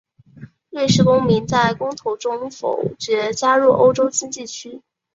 [0.71, 4.81] 瑞士公民在公投中否决加入欧洲经济区。